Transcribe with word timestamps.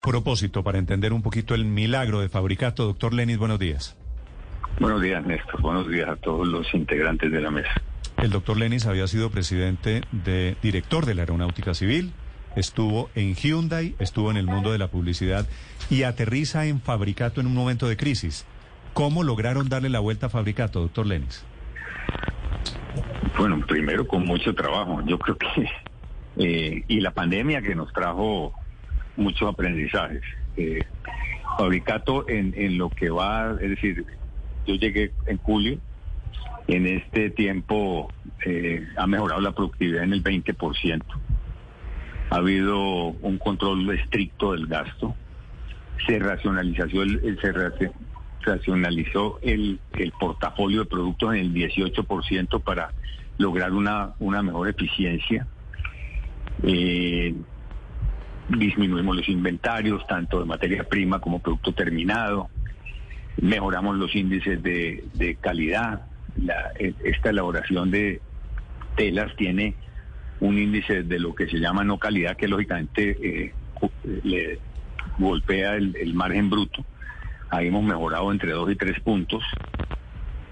Propósito, 0.00 0.64
para 0.64 0.78
entender 0.78 1.12
un 1.12 1.20
poquito 1.20 1.54
el 1.54 1.66
milagro 1.66 2.20
de 2.20 2.30
Fabricato, 2.30 2.86
doctor 2.86 3.12
Lenis, 3.12 3.36
buenos 3.36 3.58
días. 3.58 3.98
Buenos 4.78 5.02
días, 5.02 5.22
Néstor. 5.26 5.60
Buenos 5.60 5.88
días 5.88 6.08
a 6.08 6.16
todos 6.16 6.48
los 6.48 6.72
integrantes 6.72 7.30
de 7.30 7.38
la 7.38 7.50
mesa. 7.50 7.70
El 8.16 8.30
doctor 8.30 8.56
Lenis 8.56 8.86
había 8.86 9.06
sido 9.08 9.28
presidente 9.30 10.00
de 10.10 10.56
director 10.62 11.04
de 11.04 11.14
la 11.14 11.22
Aeronáutica 11.22 11.74
Civil, 11.74 12.14
estuvo 12.56 13.10
en 13.14 13.34
Hyundai, 13.34 13.94
estuvo 13.98 14.30
en 14.30 14.38
el 14.38 14.46
mundo 14.46 14.72
de 14.72 14.78
la 14.78 14.88
publicidad 14.88 15.46
y 15.90 16.04
aterriza 16.04 16.64
en 16.64 16.80
Fabricato 16.80 17.42
en 17.42 17.46
un 17.46 17.54
momento 17.54 17.86
de 17.86 17.98
crisis. 17.98 18.46
¿Cómo 18.94 19.22
lograron 19.22 19.68
darle 19.68 19.90
la 19.90 20.00
vuelta 20.00 20.26
a 20.26 20.30
Fabricato, 20.30 20.80
doctor 20.80 21.04
Lenis? 21.04 21.44
Bueno, 23.36 23.60
primero 23.66 24.06
con 24.06 24.24
mucho 24.24 24.54
trabajo. 24.54 25.02
Yo 25.04 25.18
creo 25.18 25.36
que... 25.36 25.68
Eh, 26.38 26.84
y 26.88 27.00
la 27.00 27.10
pandemia 27.10 27.60
que 27.60 27.74
nos 27.74 27.92
trajo 27.92 28.54
muchos 29.20 29.48
aprendizajes. 29.48 30.22
Eh, 30.56 30.80
Fabricato 31.58 32.28
en, 32.28 32.54
en 32.56 32.78
lo 32.78 32.90
que 32.90 33.10
va, 33.10 33.52
es 33.60 33.70
decir, 33.70 34.04
yo 34.66 34.74
llegué 34.76 35.12
en 35.26 35.36
julio, 35.38 35.78
en 36.68 36.86
este 36.86 37.30
tiempo 37.30 38.12
eh, 38.46 38.86
ha 38.96 39.06
mejorado 39.06 39.40
la 39.40 39.52
productividad 39.52 40.04
en 40.04 40.12
el 40.12 40.22
20%. 40.22 41.02
Ha 42.30 42.36
habido 42.36 42.78
un 43.08 43.38
control 43.38 43.90
estricto 43.90 44.52
del 44.52 44.66
gasto. 44.68 45.16
Se 46.06 46.18
racionalizó 46.18 47.02
el, 47.02 47.38
se 47.42 47.52
raci- 47.52 47.92
racionalizó 48.42 49.38
el, 49.42 49.80
el 49.98 50.12
portafolio 50.12 50.80
de 50.80 50.86
productos 50.86 51.34
en 51.34 51.40
el 51.40 51.54
18% 51.54 52.62
para 52.62 52.92
lograr 53.38 53.72
una, 53.72 54.14
una 54.20 54.42
mejor 54.42 54.68
eficiencia. 54.68 55.46
Eh, 56.62 57.34
disminuimos 58.58 59.16
los 59.16 59.28
inventarios, 59.28 60.06
tanto 60.06 60.40
de 60.40 60.46
materia 60.46 60.84
prima 60.84 61.20
como 61.20 61.38
producto 61.38 61.72
terminado, 61.72 62.50
mejoramos 63.40 63.96
los 63.96 64.14
índices 64.14 64.62
de, 64.62 65.36
calidad. 65.40 66.06
La- 66.36 66.72
e- 66.78 66.94
esta 67.04 67.30
elaboración 67.30 67.90
de 67.90 68.20
telas 68.96 69.34
tiene 69.36 69.74
un 70.40 70.58
índice 70.58 71.02
de 71.02 71.18
lo 71.18 71.34
que 71.34 71.46
se 71.46 71.58
llama 71.58 71.84
no 71.84 71.98
calidad, 71.98 72.36
que 72.36 72.48
lógicamente 72.48 73.16
eh, 73.22 73.54
le 74.24 74.58
golpea 75.18 75.76
el, 75.76 75.94
el 75.96 76.14
margen 76.14 76.50
bruto. 76.50 76.84
Ahí 77.50 77.68
hemos 77.68 77.84
mejorado 77.84 78.30
entre 78.32 78.52
dos 78.52 78.70
y 78.70 78.76
tres 78.76 79.00
puntos. 79.00 79.42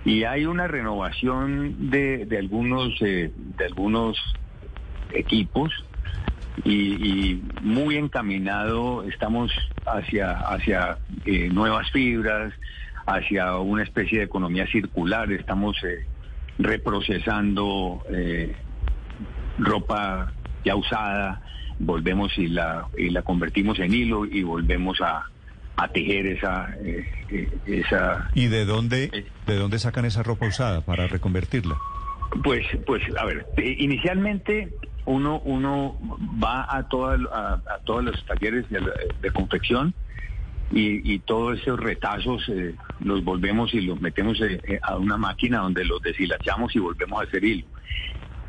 Y 0.04 0.24
hay 0.24 0.46
una 0.46 0.69
renovación 0.69 1.91
de, 1.91 2.24
de 2.26 2.38
algunos 2.38 2.94
eh, 3.02 3.30
de 3.36 3.64
algunos 3.64 4.16
equipos 5.10 5.72
y, 6.64 7.31
y 7.31 7.42
muy 7.62 7.97
encaminado 7.97 9.03
estamos 9.05 9.53
hacia 9.87 10.33
hacia 10.33 10.98
eh, 11.25 11.48
nuevas 11.53 11.91
fibras, 11.91 12.53
hacia 13.06 13.56
una 13.56 13.83
especie 13.83 14.19
de 14.19 14.25
economía 14.25 14.67
circular. 14.67 15.31
Estamos 15.33 15.77
eh, 15.84 16.06
reprocesando 16.59 18.03
eh, 18.10 18.55
ropa 19.59 20.32
ya 20.65 20.75
usada, 20.75 21.43
volvemos 21.78 22.37
y 22.38 22.49
la 22.49 22.87
y 22.97 23.11
la 23.11 23.22
convertimos 23.22 23.78
en 23.78 23.94
hilo 23.94 24.27
y 24.27 24.43
volvemos 24.43 25.00
a, 25.00 25.25
a 25.77 25.88
tejer 25.88 26.27
esa 26.27 26.75
eh, 26.82 27.06
eh, 27.31 27.49
esa 27.66 28.31
¿Y 28.34 28.49
de 28.49 28.65
dónde, 28.65 29.27
de 29.47 29.56
dónde 29.56 29.78
sacan 29.78 30.05
esa 30.05 30.22
ropa 30.22 30.47
usada 30.47 30.81
para 30.81 31.06
reconvertirla? 31.06 31.77
Pues, 32.43 32.66
pues, 32.87 33.03
a 33.19 33.25
ver, 33.25 33.47
eh, 33.56 33.75
inicialmente 33.78 34.69
uno 35.08 35.41
uno 35.44 35.96
va 36.42 36.66
a, 36.69 36.86
toda, 36.88 37.16
a, 37.32 37.52
a 37.54 37.78
todos 37.84 38.04
los 38.04 38.24
talleres 38.26 38.69
de, 38.69 38.80
de 39.22 39.30
confección 39.30 39.94
y, 40.70 41.14
y 41.14 41.19
todos 41.20 41.58
esos 41.58 41.80
retazos 41.80 42.46
eh, 42.48 42.74
los 43.00 43.24
volvemos 43.24 43.72
y 43.72 43.80
los 43.80 44.00
metemos 44.02 44.38
eh, 44.42 44.60
eh, 44.69 44.78
a 44.82 44.96
una 44.96 45.16
máquina 45.16 45.60
donde 45.60 45.84
los 45.84 46.02
deshilachamos 46.02 46.76
y 46.76 46.78
volvemos 46.78 47.20
a 47.20 47.24
hacer 47.24 47.42
hilo. 47.42 47.66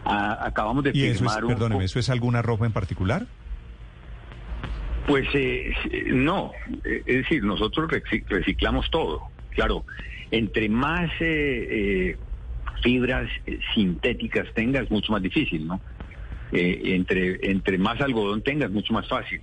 A- 0.04 0.46
acabamos 0.48 0.84
de 0.84 0.92
¿Y 0.94 1.06
eso 1.06 1.26
es, 1.26 1.38
un... 1.42 1.48
perdóneme, 1.48 1.86
eso 1.86 1.98
es 2.00 2.10
alguna 2.10 2.42
ropa 2.42 2.66
en 2.66 2.74
particular? 2.74 3.26
Pues 5.08 5.28
eh, 5.34 5.74
no, 6.08 6.52
Eh, 6.84 7.04
es 7.06 7.16
decir, 7.24 7.44
nosotros 7.44 7.90
reci- 7.90 8.26
reciclamos 8.28 8.90
todo. 8.92 9.22
Claro, 9.52 9.86
entre 10.32 10.68
más 10.70 11.10
fibras 12.84 13.30
sintéticas 13.74 14.48
tengas, 14.54 14.90
mucho 14.92 15.12
más 15.14 15.22
difícil, 15.22 15.66
¿no? 15.68 15.80
Eh, 16.52 16.96
entre, 16.96 17.40
entre 17.52 17.78
más 17.78 18.02
algodón 18.02 18.42
tengas, 18.42 18.72
mucho 18.72 18.94
más 18.94 19.08
fácil. 19.08 19.42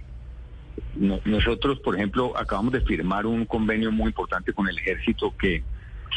No- 0.96 1.20
nosotros, 1.24 1.78
por 1.80 1.94
ejemplo, 1.96 2.36
acabamos 2.36 2.72
de 2.72 2.80
firmar 2.80 3.26
un 3.26 3.44
convenio 3.46 3.92
muy 3.92 4.08
importante 4.08 4.52
con 4.52 4.68
el 4.68 4.76
ejército 4.78 5.34
que 5.38 5.62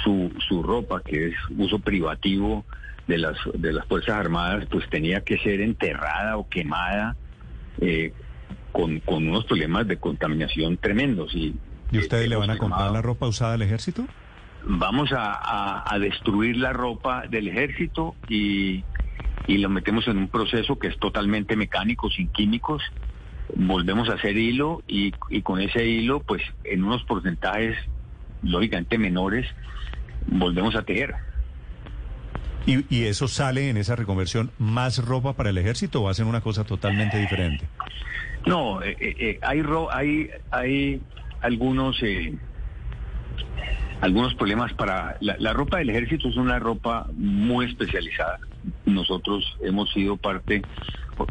su, 0.03 0.31
su 0.47 0.63
ropa, 0.63 1.01
que 1.05 1.27
es 1.27 1.35
uso 1.57 1.79
privativo 1.79 2.65
de 3.07 3.17
las, 3.17 3.37
de 3.53 3.73
las 3.73 3.85
Fuerzas 3.87 4.15
Armadas, 4.15 4.65
pues 4.69 4.87
tenía 4.89 5.21
que 5.21 5.37
ser 5.39 5.61
enterrada 5.61 6.37
o 6.37 6.47
quemada. 6.47 7.15
eh, 7.81 8.13
con, 8.71 8.99
con 8.99 9.27
unos 9.27 9.45
problemas 9.45 9.87
de 9.87 9.97
contaminación 9.97 10.77
tremendos. 10.77 11.33
¿Y, 11.33 11.55
¿Y 11.91 11.97
ustedes 11.97 12.25
eh, 12.25 12.29
le 12.29 12.35
van 12.35 12.51
a 12.51 12.57
comprar 12.57 12.91
la 12.91 13.01
ropa 13.01 13.27
usada 13.27 13.53
al 13.55 13.61
ejército? 13.63 14.05
Vamos 14.63 15.11
a, 15.11 15.33
a- 15.33 15.83
a 15.91 15.99
destruir 15.99 16.55
la 16.57 16.71
ropa 16.71 17.23
del 17.27 17.47
ejército 17.47 18.15
y, 18.27 18.83
y 19.49 19.57
lo 19.57 19.67
metemos 19.67 20.07
en 20.07 20.17
un 20.19 20.27
proceso 20.27 20.77
que 20.77 20.89
es 20.89 20.99
totalmente 20.99 21.55
mecánico, 21.55 22.07
sin 22.11 22.27
químicos. 22.29 22.83
Volvemos 23.55 24.07
a 24.09 24.13
hacer 24.13 24.37
hilo 24.37 24.83
y, 24.87 25.11
y 25.29 25.41
con 25.41 25.59
ese 25.59 25.87
hilo, 25.87 26.19
pues 26.19 26.43
en 26.63 26.83
unos 26.83 27.03
porcentajes 27.05 27.75
lógicamente 28.43 28.99
menores, 28.99 29.47
volvemos 30.27 30.75
a 30.75 30.83
tejer. 30.83 31.15
¿Y, 32.67 32.85
y 32.95 33.05
eso 33.05 33.27
sale 33.27 33.69
en 33.71 33.77
esa 33.77 33.95
reconversión 33.95 34.51
más 34.59 35.03
ropa 35.03 35.33
para 35.33 35.49
el 35.49 35.57
ejército 35.57 36.03
o 36.03 36.09
hacen 36.09 36.27
una 36.27 36.41
cosa 36.41 36.63
totalmente 36.63 37.17
diferente? 37.17 37.65
No, 38.45 38.83
eh, 38.83 38.95
eh, 38.99 39.15
eh, 39.19 39.39
hay, 39.41 39.63
ro- 39.63 39.89
hay, 39.91 40.29
hay 40.51 41.01
algunos, 41.41 41.97
eh, 42.03 42.37
algunos 44.01 44.35
problemas 44.35 44.73
para... 44.73 45.17
La, 45.21 45.35
la 45.39 45.53
ropa 45.53 45.79
del 45.79 45.89
ejército 45.89 46.29
es 46.29 46.35
una 46.35 46.59
ropa 46.59 47.07
muy 47.15 47.65
especializada. 47.65 48.37
Nosotros 48.85 49.45
hemos 49.61 49.91
sido 49.91 50.17
parte, 50.17 50.65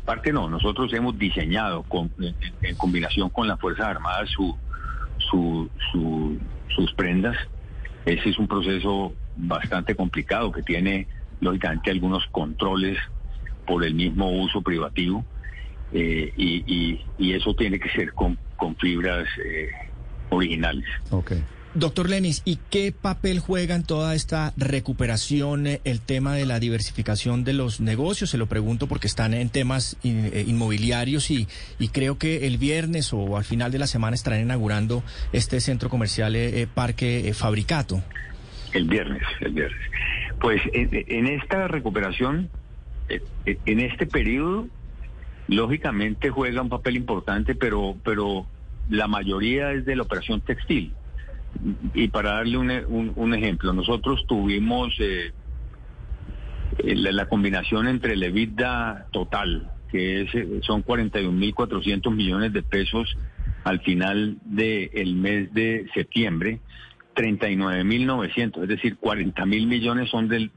parte 0.05 0.33
no, 0.33 0.49
nosotros 0.49 0.93
hemos 0.93 1.19
diseñado 1.19 1.83
con- 1.85 2.13
en, 2.63 2.77
combinación 2.77 3.31
con 3.31 3.47
las 3.49 3.59
Fuerzas 3.61 3.87
Armadas 3.87 4.31
su, 4.31 4.57
su, 5.31 5.71
su- 5.93 6.39
sus 6.75 6.93
prendas. 6.95 7.37
Ese 8.05 8.31
es 8.31 8.39
un 8.39 8.49
proceso 8.49 9.15
bastante 9.35 9.95
complicado 9.95 10.51
que 10.53 10.63
tiene, 10.63 11.09
lógicamente, 11.41 11.91
algunos 11.91 12.25
controles 12.31 12.99
por 13.67 13.85
el 13.85 13.95
mismo 13.95 14.31
uso 14.31 14.63
privativo. 14.63 15.25
Eh, 15.93 16.33
y, 16.37 16.65
y- 16.67 17.05
eso 17.33 17.55
tiene 17.55 17.79
que 17.79 17.89
ser 17.91 18.13
con, 18.13 18.39
fibras 18.77 19.27
eh, 19.45 19.69
originales. 20.31 20.87
Ok. 21.11 21.33
Doctor 21.79 22.11
Lenis, 22.11 22.43
¿y 22.45 22.59
qué 22.71 22.91
papel 22.91 23.39
juega 23.39 23.77
en 23.77 23.85
toda 23.85 24.17
esta 24.17 24.53
recuperación 24.57 25.69
eh, 25.69 25.81
el 25.85 26.01
tema 26.01 26.35
de 26.35 26.45
la 26.45 26.59
diversificación 26.59 27.45
de 27.45 27.53
los 27.53 27.81
negocios? 27.81 28.31
Se 28.31 28.37
lo 28.37 28.47
pregunto 28.47 28.89
porque 28.89 29.07
están 29.07 29.33
en 29.33 29.49
temas 29.49 29.97
eh, 30.03 30.45
inmobiliarios 30.49 31.31
y, 31.31 31.47
y 31.79 31.89
creo 31.89 32.19
que 32.19 32.49
el 32.49 32.59
viernes 32.59 33.13
o 33.13 33.37
al 33.37 33.45
final 33.45 33.71
de 33.71 33.79
la 33.79 33.87
semana 33.87 34.17
estarán 34.17 34.41
inaugurando 34.41 35.05
este 35.33 35.61
centro 35.61 35.89
comercial 35.89 36.35
eh, 36.35 36.63
eh, 36.63 36.67
Parque 36.67 37.33
Fabricato. 37.33 38.03
El 38.73 38.89
viernes, 38.89 39.23
el 39.41 39.53
viernes. 39.53 39.81
Pues 40.41 40.61
en, 40.73 40.89
en 40.93 41.27
esta 41.29 41.69
recuperación, 41.69 42.51
en 43.09 43.81
este 43.81 44.07
periodo, 44.07 44.67
lógicamente 45.47 46.31
juega 46.31 46.61
un 46.61 46.71
papel 46.71 46.97
importante, 46.97 47.55
pero, 47.55 47.97
pero 48.05 48.47
la 48.91 49.07
mayoría 49.07 49.71
es 49.71 49.85
de 49.85 49.95
la 49.95 50.03
operación 50.03 50.41
textil. 50.41 50.93
Y 51.95 52.09
para 52.09 52.33
darle 52.35 52.57
un, 52.57 52.71
un- 52.89 53.13
un 53.17 53.35
ejemplo, 53.35 53.73
nosotros 53.73 54.25
tuvimos 54.29 54.95
eh, 55.01 55.33
eh, 56.79 56.95
la, 56.95 57.27
combinación 57.27 57.89
entre 57.89 58.13
el 58.15 58.23
EBITDA 58.23 59.09
total, 59.13 59.71
que 59.91 60.23
es, 60.23 60.35
eh, 60.35 60.61
son 60.63 60.85
41.400 60.85 62.15
millones 62.15 62.53
de 62.53 62.63
pesos 62.63 63.17
al 63.65 63.81
final 63.81 64.39
del 64.45 65.15
mes 65.17 65.53
de 65.53 65.87
septiembre 65.95 66.61
39.900, 67.17 68.63
es 68.63 68.69
decir, 68.69 68.97
40 68.97 69.45
mil 69.47 69.67
millones 69.67 70.09
son 70.11 70.29
de, 70.29 70.51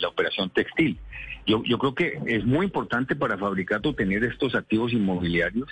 la 0.00 0.08
operación 0.08 0.50
textil. 0.50 0.98
Yo, 1.46 1.62
yo 1.64 1.78
creo 1.78 1.94
que 1.94 2.18
es 2.26 2.44
muy 2.44 2.66
importante 2.66 3.16
para 3.16 3.36
Fabricato 3.36 3.94
tener 3.94 4.22
estos 4.24 4.54
activos 4.54 4.92
inmobiliarios, 4.92 5.68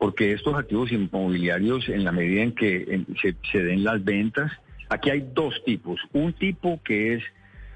porque 0.00 0.32
estos 0.32 0.54
activos 0.54 0.90
inmobiliarios, 0.90 1.86
en 1.90 2.04
la 2.04 2.10
medida 2.10 2.40
en 2.40 2.52
que 2.52 3.04
se, 3.52 3.62
den 3.62 3.84
las 3.84 4.02
ventas, 4.02 4.50
aquí 4.88 5.10
hay 5.10 5.28
dos 5.34 5.62
tipos. 5.66 6.00
Un 6.14 6.32
tipo 6.32 6.80
que 6.82 7.16
es 7.16 7.22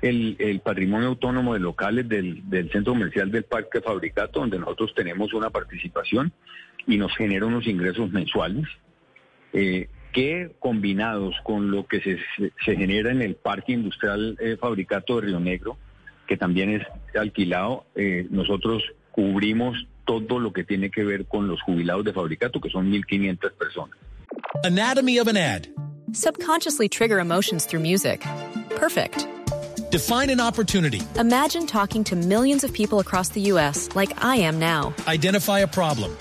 el, 0.00 0.58
patrimonio 0.64 1.08
autónomo 1.08 1.52
de 1.52 1.60
locales 1.60 2.08
del, 2.08 2.42
centro 2.72 2.94
comercial 2.94 3.30
del 3.30 3.42
Parque 3.42 3.82
Fabricato, 3.82 4.40
donde 4.40 4.58
nosotros 4.58 4.94
tenemos 4.96 5.34
una 5.34 5.50
participación 5.50 6.32
y 6.86 6.96
nos 6.96 7.14
genera 7.14 7.44
unos 7.44 7.66
ingresos 7.66 8.10
mensuales. 8.10 8.64
Eh, 9.52 9.88
que 10.14 10.52
combinados 10.60 11.34
con 11.42 11.70
lo 11.70 11.86
que 11.86 12.00
se, 12.00 12.18
se 12.64 12.76
genera 12.76 13.10
en 13.10 13.20
el 13.20 13.34
Parque 13.34 13.72
Industrial 13.72 14.38
eh, 14.40 14.56
Fabricato 14.58 15.16
de 15.16 15.26
Río 15.26 15.40
Negro, 15.40 15.76
que 16.26 16.38
también 16.38 16.70
es 16.70 16.86
alquilado, 17.14 17.84
eh, 17.94 18.26
nosotros 18.30 18.82
cubrimos 19.10 19.86
todo 20.04 20.38
lo 20.38 20.52
que 20.52 20.64
tiene 20.64 20.90
que 20.90 21.04
ver 21.04 21.26
con 21.26 21.48
los 21.48 21.60
jubilados 21.62 22.04
de 22.04 22.12
Fabricato, 22.12 22.60
que 22.60 22.70
son 22.70 22.90
1.500 22.90 23.52
personas. 23.52 23.94
Anatomy 24.64 25.18
of 25.18 25.28
an 25.28 25.36
ad. 25.36 25.68
Subconsciously 26.12 26.88
trigger 26.88 27.18
emotions 27.18 27.66
through 27.66 27.80
music. 27.80 28.24
Perfect. 28.70 29.26
Define 29.90 30.30
an 30.30 30.40
opportunity. 30.40 31.00
Imagine 31.18 31.66
talking 31.66 32.02
to 32.04 32.16
millions 32.16 32.64
of 32.64 32.72
people 32.72 32.98
across 32.98 33.28
the 33.28 33.40
U.S. 33.52 33.88
like 33.94 34.12
I 34.24 34.36
am 34.36 34.58
now. 34.58 34.92
Identify 35.06 35.60
a 35.60 35.68
problem. 35.68 36.16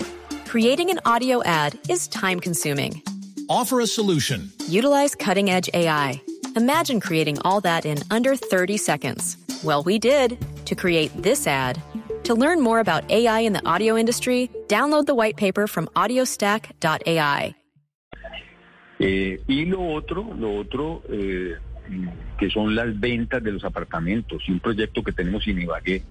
Creating 0.46 0.90
an 0.90 1.00
audio 1.04 1.42
ad 1.42 1.78
is 1.88 2.06
time 2.08 2.38
consuming. 2.38 3.02
Offer 3.48 3.80
a 3.80 3.86
solution. 3.86 4.52
Utilize 4.68 5.14
cutting 5.14 5.50
edge 5.50 5.68
AI. 5.74 6.22
Imagine 6.56 7.00
creating 7.00 7.38
all 7.42 7.60
that 7.62 7.84
in 7.84 7.98
under 8.10 8.36
30 8.36 8.76
seconds. 8.76 9.36
Well, 9.64 9.82
we 9.82 9.98
did 9.98 10.38
to 10.66 10.74
create 10.76 11.10
this 11.20 11.46
ad. 11.46 11.82
To 12.24 12.34
learn 12.34 12.62
more 12.62 12.80
about 12.80 13.10
AI 13.10 13.40
in 13.40 13.52
the 13.52 13.60
audio 13.66 13.98
industry, 13.98 14.50
download 14.66 15.04
the 15.04 15.14
white 15.14 15.36
paper 15.36 15.66
from 15.66 15.88
audiostack.ai. 15.94 17.54
Eh, 18.98 19.40
y 19.46 19.64
lo 19.66 19.92
otro, 19.92 20.34
lo 20.38 20.56
otro 20.56 21.02
eh, 21.10 21.56
que 22.38 22.48
son 22.48 22.74
las 22.74 22.98
ventas 22.98 23.42
de 23.42 23.52
los 23.52 23.64
apartamentos 23.64 24.42
y 24.48 24.52
un 24.52 24.60
proyecto 24.60 25.02
que 25.02 25.12
tenemos 25.12 25.46
en 25.46 25.60
Ibagué 25.60 26.02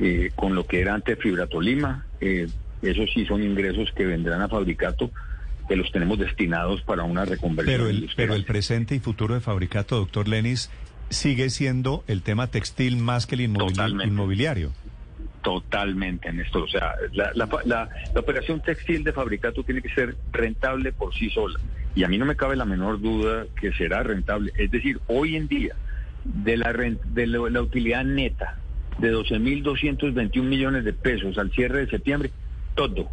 eh, 0.00 0.30
con 0.34 0.56
lo 0.56 0.66
que 0.66 0.80
era 0.80 0.94
antes 0.94 1.16
Fibra 1.20 1.46
Tolima. 1.46 2.06
Eh, 2.20 2.48
esos 2.82 3.08
sí 3.14 3.24
son 3.24 3.44
ingresos 3.44 3.92
que 3.94 4.04
vendrán 4.04 4.42
a 4.42 4.48
Fabricato 4.48 5.12
que 5.68 5.76
los 5.76 5.92
tenemos 5.92 6.18
destinados 6.18 6.82
para 6.82 7.04
una 7.04 7.24
reconversión. 7.24 7.76
Pero 7.78 7.88
el, 7.88 8.10
pero 8.16 8.34
el 8.34 8.44
presente 8.44 8.96
y 8.96 8.98
futuro 8.98 9.34
de 9.34 9.40
Fabricato, 9.40 9.96
doctor 9.96 10.26
Lenis, 10.26 10.68
sigue 11.10 11.50
siendo 11.50 12.02
el 12.08 12.22
tema 12.22 12.48
textil 12.48 12.96
más 12.96 13.26
que 13.26 13.36
el 13.36 13.42
inmobiliario. 13.42 13.68
Totalmente, 13.68 14.81
Néstor. 16.32 16.62
O 16.62 16.68
sea, 16.68 16.94
la, 17.12 17.32
la, 17.34 17.48
la, 17.64 17.88
operación 18.20 18.60
textil 18.60 19.04
de 19.04 19.12
Fabricato 19.12 19.62
tiene 19.64 19.82
que 19.82 19.88
ser 19.90 20.16
rentable 20.32 20.92
por 20.92 21.14
sí 21.14 21.30
sola. 21.30 21.58
Y 21.94 22.04
a 22.04 22.08
mí 22.08 22.16
no 22.18 22.24
me 22.24 22.36
cabe 22.36 22.56
la 22.56 22.64
menor 22.64 23.00
duda 23.00 23.46
que 23.60 23.72
será 23.72 24.02
rentable. 24.02 24.52
Es 24.56 24.70
decir, 24.70 25.00
hoy 25.08 25.36
en 25.36 25.48
día, 25.48 25.74
de 26.24 26.56
la, 26.56 26.72
de 26.72 27.26
la 27.26 27.62
utilidad 27.62 28.04
neta 28.04 28.58
de 28.98 29.12
12.221 29.12 30.42
millones 30.42 30.84
de 30.84 30.92
pesos 30.92 31.36
al 31.38 31.50
cierre 31.52 31.80
de 31.80 31.90
septiembre, 31.90 32.30
todo 32.74 33.10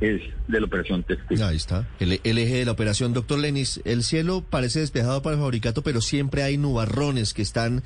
es 0.00 0.20
de 0.48 0.60
la 0.60 0.66
operación 0.66 1.04
textil. 1.04 1.42
Ahí 1.42 1.56
está, 1.56 1.88
el, 2.00 2.12
eje 2.38 2.56
de 2.56 2.64
la 2.64 2.72
operación. 2.72 3.12
Doctor 3.12 3.38
Lenis, 3.38 3.80
el 3.84 4.02
cielo 4.02 4.44
parece 4.48 4.80
despejado 4.80 5.22
para 5.22 5.36
el 5.36 5.42
fabricato, 5.42 5.82
pero 5.82 6.00
siempre 6.00 6.42
hay 6.42 6.58
nubarrones 6.58 7.34
que 7.34 7.42
están 7.42 7.82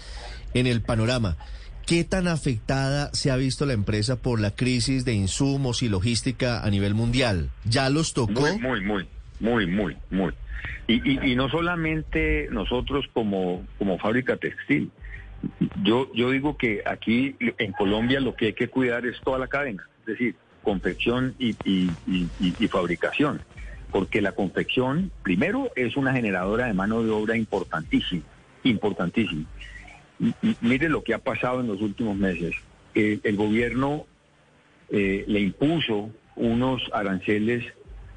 en 0.55 0.67
el 0.67 0.81
panorama. 0.81 1.37
¿Qué 1.87 2.03
tan 2.03 2.27
afectada 2.27 3.11
se 3.13 3.31
ha 3.31 3.37
visto 3.37 3.65
la 3.65 3.73
empresa 3.73 4.17
por 4.17 4.41
la 4.41 4.51
crisis 4.51 5.05
de 5.05 5.15
insumos 5.15 5.85
y 5.85 5.89
logística 5.89 6.65
a 6.65 6.71
nivel 6.71 6.95
mundial? 6.95 7.51
¿Ya 7.65 7.89
los 7.91 8.13
tocó? 8.13 8.41
Muy, 8.59 8.81
muy, 8.81 9.07
muy, 9.39 9.67
muy, 9.67 9.97
muy. 10.11 10.33
Y, 10.89 11.31
y, 11.31 11.37
no 11.37 11.49
solamente 11.49 12.49
nosotros 12.51 13.07
como, 13.13 13.65
como 13.79 13.99
fábrica 13.99 14.37
textil. 14.37 14.91
Yo, 15.85 16.13
yo 16.13 16.31
digo 16.31 16.57
que 16.57 16.83
aquí 16.85 17.37
en 17.39 17.73
Colombia 17.73 18.19
lo 18.19 18.35
que 18.35 18.47
hay 18.47 18.53
que 18.53 18.69
cuidar 18.69 19.07
es 19.07 19.21
toda 19.21 19.39
la 19.39 19.47
cadena. 19.47 19.89
Es 20.01 20.07
decir, 20.07 20.35
confección 20.63 21.37
y, 21.39 21.55
fabricación. 22.69 23.43
Porque 23.93 24.21
la 24.21 24.33
confección, 24.33 25.13
primero, 25.23 25.71
es 25.77 25.97
una 25.97 26.13
generadora 26.13 26.67
de 26.67 26.75
mano 26.75 27.05
de 27.05 27.11
obra 27.11 27.37
importantísima, 27.37 28.25
importantísima. 28.65 29.47
Mire 30.61 30.89
lo 30.89 31.03
que 31.03 31.15
ha 31.15 31.19
pasado 31.19 31.61
en 31.61 31.69
los 31.69 31.81
últimos 31.81 32.17
meses. 32.17 32.55
el 32.95 33.37
gobierno 33.37 34.07
eh, 34.91 35.25
le 35.27 35.41
impuso 35.41 36.11
unos 36.37 36.83
aranceles 36.93 37.65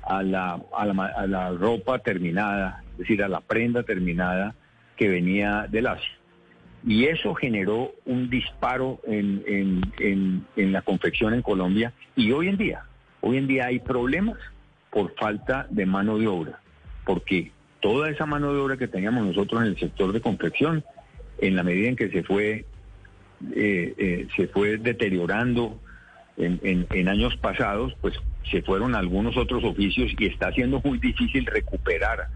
a 0.04 0.24
la, 0.24 0.62
a, 0.76 0.86
la, 0.86 1.06
a 1.06 1.28
la 1.28 1.52
ropa 1.52 2.00
terminada, 2.00 2.84
es 2.94 3.00
decir, 3.00 3.24
a 3.24 3.28
la 3.28 3.42
prenda 3.42 3.84
terminada 3.84 4.56
que 4.96 5.10
venía 5.10 5.68
del 5.70 5.88
Asia 5.88 6.20
y 6.86 7.06
eso 7.06 7.34
generó 7.36 7.94
un 8.06 8.30
disparo 8.30 9.00
en, 9.06 9.44
en, 9.98 10.46
en, 10.56 10.72
la 10.72 10.82
confección 10.82 11.34
en 11.34 11.42
Colombia 11.42 11.94
y 12.16 12.32
hoy 12.32 12.48
en 12.48 12.58
día, 12.58 12.84
hoy 13.22 13.38
en 13.38 13.48
día 13.48 13.66
hay 13.66 13.80
problemas 13.80 14.38
por 14.90 15.14
falta 15.16 15.68
de 15.70 15.86
mano 15.86 16.18
de 16.18 16.28
obra, 16.28 16.60
porque 17.06 17.52
toda 17.82 18.10
esa 18.10 18.26
mano 18.26 18.54
de 18.54 18.60
obra 18.60 18.78
que 18.78 18.88
teníamos 18.88 19.26
nosotros 19.26 19.62
en 19.62 19.68
el 19.68 19.80
sector 19.80 20.14
de 20.14 20.22
confección, 20.22 20.84
en 21.42 21.56
la 21.56 21.64
medida 21.64 21.90
en 21.90 21.96
que 21.96 22.10
se 22.10 22.24
fue, 22.24 22.66
eh, 23.56 23.94
eh, 23.98 24.28
se 24.36 24.48
fue 24.48 24.78
deteriorando 24.78 25.80
en, 26.38 26.88
en, 26.90 27.10
años 27.10 27.36
pasados, 27.38 27.94
pues 28.02 28.16
se 28.50 28.62
fueron 28.62 28.96
algunos 28.96 29.36
otros 29.36 29.64
oficios 29.64 30.12
y 30.18 30.26
está 30.26 30.52
siendo 30.54 30.82
muy 30.84 30.98
difícil 30.98 31.46
recuperar 31.46 32.28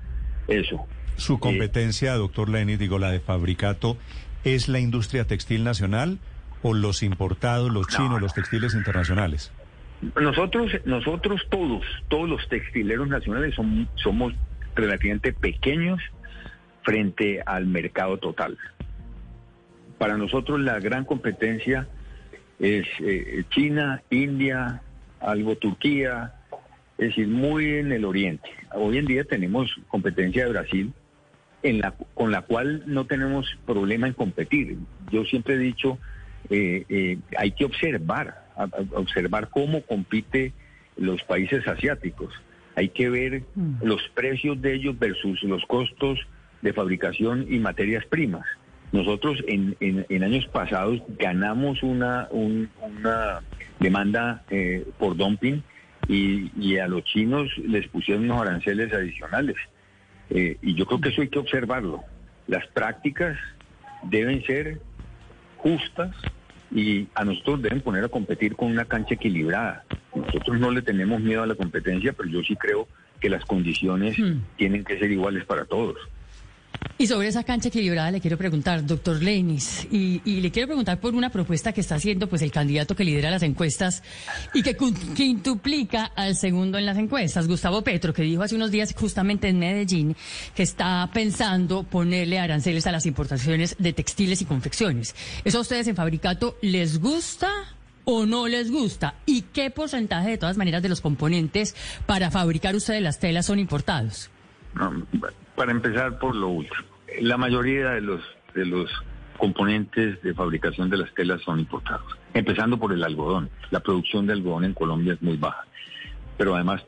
eso. 0.48 0.86
Su 1.16 1.40
competencia, 1.40 2.16
doctor 2.16 2.50
Lenny, 2.50 2.76
digo, 2.76 3.00
la 3.00 3.12
de 3.12 3.20
fabricato, 3.20 3.98
es 4.44 4.68
la 4.68 4.80
industria 4.80 5.26
textil 5.26 5.64
nacional 5.64 6.20
o 6.64 6.74
los 6.74 7.04
importados, 7.04 7.72
los 7.72 7.88
chinos, 7.88 8.20
los 8.22 8.34
textiles 8.34 8.74
internacionales? 8.74 9.52
Nosotros, 10.20 10.72
nosotros 10.86 11.42
todos, 11.50 11.86
todos 12.08 12.28
los 12.28 12.48
textileros 12.50 13.08
nacionales 13.08 13.56
somos 13.96 14.34
relativamente 14.76 15.32
pequeños 15.34 16.02
frente 16.84 17.42
al 17.46 17.68
mercado 17.68 18.18
total. 18.18 18.58
Para 20.04 20.18
nosotros 20.18 20.60
la 20.60 20.82
gran 20.82 21.06
competencia 21.06 21.88
es 22.60 22.86
eh, 23.00 23.46
China, 23.52 24.04
India, 24.10 24.82
algo 25.22 25.56
Turquía, 25.56 26.34
es 26.98 27.08
decir, 27.08 27.30
muy 27.30 27.76
en 27.76 27.94
el 27.94 28.04
oriente. 28.04 28.50
Hoy 28.74 28.98
en 28.98 29.06
día 29.06 29.24
tenemos 29.24 29.74
competencia 29.88 30.44
de 30.44 30.52
Brasil, 30.52 30.94
en 31.62 31.80
la, 31.80 31.94
con 32.16 32.32
la 32.32 32.42
cual 32.42 32.84
no 32.86 33.06
tenemos 33.06 33.48
problema 33.66 34.08
en 34.08 34.14
competir. 34.14 34.76
Yo 35.10 35.24
siempre 35.24 35.54
he 35.54 35.60
dicho, 35.60 35.98
eh, 36.50 36.84
eh, 36.90 37.18
hay 37.38 37.52
que 37.52 37.64
observar, 37.64 38.44
observar 38.92 39.52
cómo 39.52 39.84
compite 39.84 40.52
los 40.98 41.24
países 41.24 41.66
asiáticos. 41.66 42.34
Hay 42.76 42.90
que 42.90 43.10
ver 43.10 43.44
mm. 43.56 43.86
los 43.86 44.02
precios 44.10 44.62
de 44.62 44.74
ellos 44.74 45.00
versus 45.00 45.42
los 45.44 45.64
costos 45.66 46.20
de 46.62 46.74
fabricación 46.74 47.46
y 47.50 47.58
materias 47.60 48.06
primas. 48.06 48.44
Nosotros 48.94 49.44
en, 49.48 49.76
en, 49.80 50.24
años 50.24 50.46
pasados 50.48 51.02
ganamos 51.18 51.82
una, 51.82 52.30
una 52.32 53.42
demanda 53.80 54.44
eh, 54.52 54.86
por 55.00 55.18
dumping 55.18 55.64
y, 56.08 56.52
y 56.56 56.78
a 56.78 56.88
los 56.88 57.04
chinos 57.04 57.50
les 57.58 57.88
pusieron 57.88 58.26
unos 58.26 58.42
aranceles 58.42 58.94
adicionales. 58.94 59.56
Eh, 60.30 60.58
y 60.62 60.76
yo 60.76 60.86
creo 60.86 61.02
que 61.02 61.10
eso 61.10 61.22
hay 61.22 61.30
que 61.30 61.40
observarlo. 61.40 62.04
Las 62.48 62.68
prácticas 62.68 63.36
deben 64.04 64.46
ser 64.46 64.80
justas 65.58 66.16
y 66.72 67.08
a 67.16 67.26
nosotros 67.26 67.64
deben 67.64 67.82
poner 67.82 68.04
a 68.04 68.10
competir 68.10 68.56
con 68.56 68.72
una 68.72 68.86
cancha 68.86 69.16
equilibrada. 69.16 69.86
Nosotros 70.16 70.60
no 70.60 70.70
le 70.70 70.84
tenemos 70.84 71.20
miedo 71.20 71.42
a 71.42 71.48
la 71.48 71.56
competencia, 71.56 72.14
pero 72.14 72.30
yo 72.30 72.44
sí 72.44 72.56
creo 72.56 72.88
que 73.20 73.30
las 73.30 73.44
condiciones 73.46 74.20
hmm. 74.20 74.40
tienen 74.56 74.84
que 74.84 75.00
ser 75.00 75.12
iguales 75.12 75.46
para 75.46 75.66
todos. 75.66 75.98
Y 76.98 77.08
sobre 77.08 77.28
esa 77.28 77.44
cancha 77.44 77.70
equilibrada 77.70 78.12
le 78.12 78.22
quiero 78.22 78.38
preguntar, 78.38 78.86
doctor 78.86 79.22
Lenis, 79.22 79.88
y, 79.92 80.22
le 80.24 80.52
quiero 80.52 80.68
preguntar 80.68 81.00
por 81.00 81.16
una 81.16 81.30
propuesta 81.30 81.74
que 81.74 81.82
está 81.82 81.96
haciendo 81.96 82.30
pues 82.30 82.42
el 82.42 82.52
candidato 82.52 82.96
que 82.96 83.04
lidera 83.04 83.32
las 83.32 83.44
encuestas 83.44 84.04
y 84.54 84.62
que 84.62 84.78
quintuplica 85.14 86.06
al 86.16 86.36
segundo 86.36 86.78
en 86.78 86.86
las 86.86 86.98
encuestas, 86.98 87.48
Gustavo 87.48 87.82
Petro, 87.82 88.14
que 88.14 88.22
dijo 88.22 88.44
hace 88.44 88.56
unos 88.56 88.72
días 88.72 88.94
justamente 88.98 89.50
en 89.50 89.60
Medellín 89.60 90.16
que 90.56 90.64
está 90.64 91.10
pensando 91.14 91.84
ponerle 91.84 92.40
aranceles 92.40 92.88
a 92.88 92.92
las 92.92 93.06
importaciones 93.06 93.76
de 93.80 93.94
textiles 93.94 94.42
y 94.42 94.46
confecciones. 94.46 95.16
¿Eso 95.44 95.58
a 95.58 95.62
ustedes 95.62 95.88
en 95.88 95.96
Fabricato 95.96 96.58
les 96.62 97.00
gusta 97.00 97.50
o 98.06 98.26
no 98.26 98.48
les 98.48 98.72
gusta? 98.72 99.16
¿Y 99.26 99.42
qué 99.42 99.72
porcentaje 99.72 100.30
de 100.30 100.38
todas 100.38 100.58
maneras 100.58 100.82
de 100.84 100.90
los 100.90 101.02
componentes 101.02 101.76
para 102.06 102.32
fabricar 102.32 102.76
ustedes 102.76 103.02
las 103.02 103.20
telas 103.20 103.46
son 103.46 103.60
importados? 103.60 104.30
Para 105.56 105.72
empezar 105.72 106.20
por 106.20 106.36
lo 106.36 106.50
último, 106.50 106.84
la 107.22 107.38
mayoría 107.38 107.92
de 107.92 108.02
los 108.02 108.22
de 108.54 108.66
los 108.66 108.90
componentes 109.38 110.22
de 110.22 110.34
fabricación 110.34 110.90
de 110.90 110.98
las 110.98 111.14
telas 111.14 111.42
son 111.42 111.60
importados, 111.60 112.18
empezando 112.34 112.78
por 112.78 112.94
el 112.94 113.04
algodón. 113.04 113.50
La 113.72 113.80
producción 113.80 114.28
de 114.28 114.34
algodón 114.34 114.66
en 114.66 114.74
Colombia 114.74 115.14
es 115.14 115.22
muy 115.22 115.38
baja, 115.38 115.66
pero 116.38 116.56
además, 116.56 116.86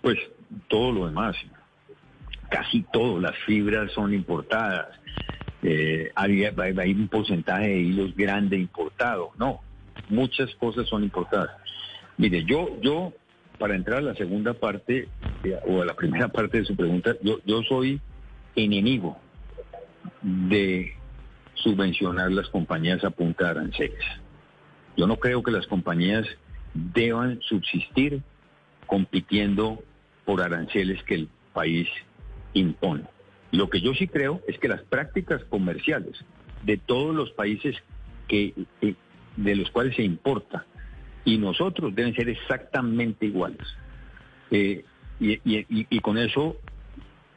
pues 0.00 0.18
todo 0.68 0.92
lo 0.92 1.06
demás, 1.06 1.36
casi 2.48 2.82
todo, 2.92 3.20
las 3.20 3.36
fibras 3.44 3.92
son 3.92 4.14
importadas, 4.14 4.88
eh, 5.62 6.10
hay, 6.14 6.44
hay, 6.44 6.92
un 6.92 7.08
porcentaje 7.08 7.68
de 7.68 7.80
hilos 7.80 8.16
grande 8.16 8.56
importado, 8.56 9.30
no, 9.38 9.60
muchas 10.08 10.54
cosas 10.56 10.88
son 10.88 11.04
importadas. 11.04 11.50
Mire, 12.16 12.44
yo, 12.44 12.80
yo, 12.80 13.12
para 13.58 13.74
entrar 13.74 13.98
a 13.98 14.02
la 14.02 14.14
segunda 14.14 14.54
parte, 14.54 15.08
o 15.66 15.82
a 15.82 15.84
la 15.84 15.94
primera 15.94 16.28
parte 16.32 16.58
de 16.58 16.64
su 16.64 16.76
pregunta, 16.76 17.14
yo, 17.22 17.38
yo 17.44 17.62
soy 17.62 18.00
enemigo 18.56 19.18
de 20.22 20.94
subvencionar 21.54 22.30
las 22.32 22.48
compañías 22.48 23.04
a 23.04 23.10
punta 23.10 23.44
de 23.44 23.50
aranceles. 23.50 24.04
Yo 24.96 25.06
no 25.06 25.16
creo 25.16 25.42
que 25.42 25.50
las 25.50 25.66
compañías 25.66 26.26
deban 26.74 27.40
subsistir 27.42 28.22
compitiendo 28.86 29.82
por 30.24 30.42
aranceles 30.42 31.02
que 31.04 31.14
el 31.14 31.28
país 31.52 31.88
impone. 32.54 33.04
Lo 33.52 33.68
que 33.68 33.80
yo 33.80 33.94
sí 33.94 34.06
creo 34.08 34.40
es 34.46 34.58
que 34.58 34.68
las 34.68 34.82
prácticas 34.82 35.42
comerciales 35.44 36.24
de 36.62 36.76
todos 36.76 37.14
los 37.14 37.30
países 37.32 37.76
que, 38.28 38.54
de 39.36 39.56
los 39.56 39.70
cuales 39.70 39.96
se 39.96 40.02
importa 40.02 40.66
y 41.24 41.38
nosotros 41.38 41.94
deben 41.94 42.14
ser 42.14 42.28
exactamente 42.28 43.26
iguales. 43.26 43.66
Eh, 44.50 44.84
y, 45.20 46.00
con 46.00 46.18
eso 46.18 46.56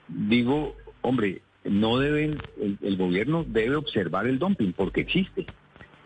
digo, 0.08 0.76
hombre, 1.02 1.42
no 1.64 1.98
deben, 1.98 2.38
el, 2.60 2.98
gobierno 2.98 3.46
debe 3.48 3.76
observar 3.76 4.28
el 4.28 4.40
dumping 4.40 4.74
porque 4.74 5.02
existe. 5.02 5.46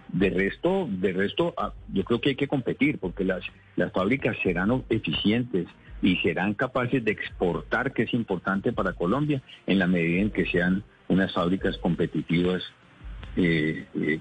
De 0.10 0.30
resto, 0.30 0.88
de 0.90 1.12
resto, 1.12 1.54
ah, 1.58 1.74
yo 1.94 2.04
creo 2.06 2.22
que 2.22 2.30
hay 2.30 2.36
que 2.36 2.48
competir 2.48 2.98
porque 2.98 3.26
las, 3.26 3.44
las 3.76 3.92
fábricas 3.92 4.38
serán 4.42 4.84
eficientes, 4.90 5.68
y 6.02 6.16
serán 6.18 6.54
capaces 6.54 7.04
de 7.04 7.12
exportar, 7.12 7.94
que 7.94 8.04
es 8.04 8.14
importante 8.14 8.72
para 8.72 8.94
Colombia, 8.94 9.42
en 9.66 9.80
la 9.80 9.88
medida 9.88 10.22
en 10.22 10.32
que 10.32 10.46
sean 10.46 10.84
unas 11.08 11.34
fábricas 11.34 11.78
competitivas 11.78 12.64
eh, 13.36 13.86
eh, 13.96 14.20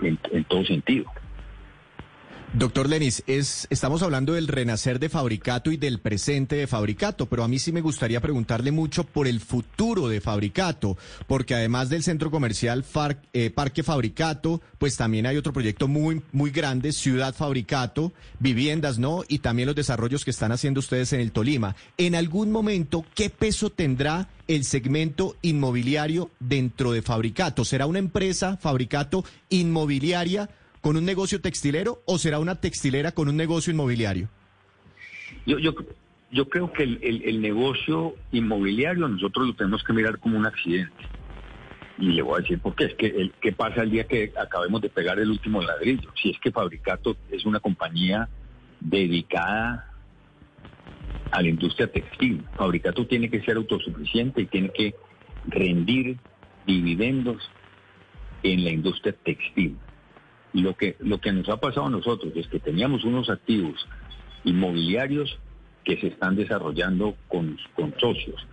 en 0.00 0.44
todo 0.44 0.64
sentido. 0.64 1.06
Doctor 2.52 2.88
Lenis, 2.88 3.22
es, 3.26 3.66
estamos 3.70 4.02
hablando 4.02 4.32
del 4.32 4.48
renacer 4.48 4.98
de 4.98 5.08
Fabricato 5.08 5.72
y 5.72 5.76
del 5.76 5.98
presente 5.98 6.56
de 6.56 6.66
Fabricato, 6.66 7.26
pero 7.26 7.44
a 7.44 7.48
mí 7.48 7.58
sí 7.58 7.70
me 7.70 7.82
gustaría 7.82 8.20
preguntarle 8.20 8.70
mucho 8.70 9.04
por 9.04 9.26
el 9.26 9.40
futuro 9.40 10.08
de 10.08 10.20
Fabricato, 10.20 10.96
porque 11.26 11.54
además 11.54 11.90
del 11.90 12.02
centro 12.02 12.30
comercial 12.30 12.84
eh, 13.32 13.50
Parque 13.50 13.82
Fabricato, 13.82 14.62
pues 14.78 14.96
también 14.96 15.26
hay 15.26 15.36
otro 15.36 15.52
proyecto 15.52 15.86
muy, 15.88 16.22
muy 16.32 16.50
grande, 16.50 16.92
Ciudad 16.92 17.34
Fabricato, 17.34 18.12
viviendas, 18.38 18.98
¿no? 18.98 19.22
Y 19.28 19.40
también 19.40 19.66
los 19.66 19.76
desarrollos 19.76 20.24
que 20.24 20.30
están 20.30 20.52
haciendo 20.52 20.80
ustedes 20.80 21.12
en 21.12 21.20
el 21.20 21.32
Tolima. 21.32 21.76
En 21.98 22.14
algún 22.14 22.52
momento, 22.52 23.04
¿qué 23.14 23.28
peso 23.28 23.70
tendrá 23.70 24.28
el 24.46 24.64
segmento 24.64 25.36
inmobiliario 25.42 26.30
dentro 26.38 26.92
de 26.92 27.02
Fabricato? 27.02 27.64
¿Será 27.64 27.86
una 27.86 27.98
empresa, 27.98 28.56
Fabricato, 28.56 29.24
inmobiliaria? 29.50 30.48
Con 30.86 30.96
un 30.96 31.04
negocio 31.04 31.40
textilero 31.40 32.00
o 32.06 32.16
será 32.16 32.38
una 32.38 32.60
textilera 32.60 33.10
con 33.10 33.28
un 33.28 33.36
negocio 33.36 33.72
inmobiliario? 33.72 34.28
Yo, 35.44 35.58
yo, 35.58 36.48
creo 36.48 36.72
que 36.72 36.84
el, 36.84 37.40
negocio 37.40 38.14
inmobiliario 38.30 39.08
nosotros 39.08 39.48
lo 39.48 39.54
tenemos 39.56 39.82
que 39.82 39.92
mirar 39.92 40.20
como 40.20 40.38
un 40.38 40.46
accidente. 40.46 40.94
Y 41.98 42.12
le 42.12 42.22
voy 42.22 42.38
a 42.38 42.42
decir 42.42 42.60
por 42.60 42.76
qué. 42.76 42.84
Es 42.84 42.94
que 42.94 43.32
qué 43.40 43.50
pasa 43.50 43.82
el 43.82 43.90
día 43.90 44.04
que 44.04 44.32
acabemos 44.40 44.80
de 44.80 44.88
pegar 44.88 45.18
el 45.18 45.28
último 45.28 45.60
ladrillo. 45.60 46.08
Si 46.22 46.30
es 46.30 46.38
que 46.38 46.52
Fabricato 46.52 47.16
es 47.32 47.44
una 47.44 47.58
compañía 47.58 48.28
dedicada 48.78 49.92
a 51.32 51.42
la 51.42 51.48
industria 51.48 51.90
textil. 51.90 52.44
Fabricato 52.56 53.04
tiene 53.08 53.28
que 53.28 53.42
ser 53.42 53.56
autosuficiente 53.56 54.42
y 54.42 54.46
tiene 54.46 54.68
que 54.68 54.94
rendir 55.48 56.16
dividendos 56.64 57.42
en 58.44 58.62
la 58.62 58.70
industria 58.70 59.16
textil. 59.24 59.76
Lo 60.62 60.74
que, 60.74 60.96
lo 61.00 61.20
que 61.20 61.32
nos 61.32 61.48
ha 61.50 61.58
pasado 61.58 61.86
a 61.86 61.90
nosotros 61.90 62.32
es 62.34 62.46
que 62.48 62.58
teníamos 62.58 63.04
unos 63.04 63.28
activos 63.28 63.86
inmobiliarios 64.44 65.38
que 65.84 65.98
se 66.00 66.08
están 66.08 66.34
desarrollando 66.34 67.14
con, 67.28 67.58
con 67.74 67.94
socios 67.98 68.46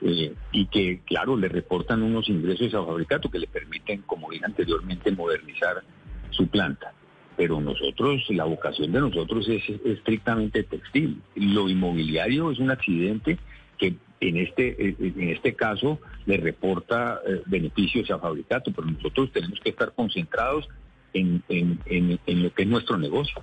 eh, 0.00 0.32
y 0.52 0.66
que, 0.66 1.00
claro, 1.04 1.36
le 1.36 1.48
reportan 1.48 2.02
unos 2.02 2.28
ingresos 2.28 2.72
a 2.74 2.84
Fabricato 2.84 3.30
que 3.30 3.40
le 3.40 3.48
permiten, 3.48 4.02
como 4.02 4.30
dije 4.30 4.44
anteriormente, 4.44 5.10
modernizar 5.10 5.82
su 6.30 6.46
planta. 6.46 6.92
Pero 7.36 7.60
nosotros, 7.60 8.22
la 8.28 8.44
vocación 8.44 8.92
de 8.92 9.00
nosotros 9.00 9.48
es 9.48 9.62
estrictamente 9.84 10.62
textil. 10.62 11.20
Lo 11.34 11.68
inmobiliario 11.68 12.52
es 12.52 12.60
un 12.60 12.70
accidente 12.70 13.38
que 13.76 13.96
en 14.20 14.36
este, 14.36 14.94
en 15.00 15.28
este 15.30 15.54
caso 15.54 15.98
le 16.26 16.36
reporta 16.36 17.20
eh, 17.26 17.42
beneficios 17.46 18.08
a 18.12 18.20
Fabricato, 18.20 18.72
pero 18.72 18.86
nosotros 18.86 19.32
tenemos 19.32 19.58
que 19.58 19.70
estar 19.70 19.92
concentrados 19.94 20.68
en, 21.14 21.42
en, 21.48 22.42
lo 22.42 22.52
que 22.52 22.62
es 22.62 22.68
nuestro 22.68 22.98
negocio. 22.98 23.42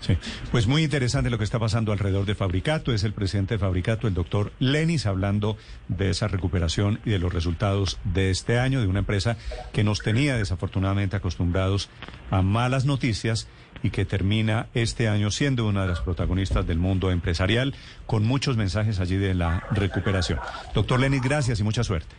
Sí, 0.00 0.16
pues 0.50 0.66
muy 0.66 0.82
interesante 0.82 1.28
lo 1.28 1.36
que 1.36 1.44
está 1.44 1.58
pasando 1.58 1.92
alrededor 1.92 2.24
de 2.24 2.34
Fabricato. 2.34 2.92
Es 2.92 3.04
el 3.04 3.12
presidente 3.12 3.54
de 3.54 3.58
Fabricato, 3.58 4.08
el 4.08 4.14
doctor 4.14 4.50
Lenis, 4.58 5.04
hablando 5.04 5.58
de 5.88 6.08
esa 6.08 6.26
recuperación 6.26 7.00
y 7.04 7.10
de 7.10 7.18
los 7.18 7.32
resultados 7.32 7.98
de 8.04 8.30
este 8.30 8.58
año 8.58 8.80
de 8.80 8.86
una 8.86 9.00
empresa 9.00 9.36
que 9.74 9.84
nos 9.84 10.00
tenía 10.00 10.38
desafortunadamente 10.38 11.16
acostumbrados 11.16 11.90
a 12.30 12.40
malas 12.40 12.86
noticias 12.86 13.46
y 13.82 13.90
que 13.90 14.06
termina 14.06 14.68
este 14.72 15.06
año 15.08 15.30
siendo 15.30 15.66
una 15.66 15.82
de 15.82 15.88
las 15.88 16.00
protagonistas 16.00 16.66
del 16.66 16.78
mundo 16.78 17.10
empresarial, 17.10 17.74
con 18.06 18.24
muchos 18.24 18.56
mensajes 18.56 19.00
allí 19.00 19.16
de 19.16 19.34
la 19.34 19.66
recuperación. 19.70 20.38
Doctor 20.74 20.98
Lenis, 20.98 21.20
gracias 21.20 21.60
y 21.60 21.62
mucha 21.62 21.84
suerte. 21.84 22.14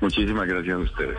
Muchísimas 0.00 0.46
gracias 0.46 0.76
a 0.76 0.78
ustedes. 0.78 1.18